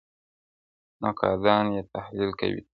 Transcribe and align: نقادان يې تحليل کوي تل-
نقادان 1.03 1.65
يې 1.75 1.81
تحليل 1.93 2.31
کوي 2.39 2.59
تل- 2.63 2.69